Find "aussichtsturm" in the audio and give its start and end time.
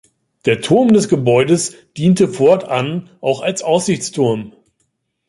3.61-4.51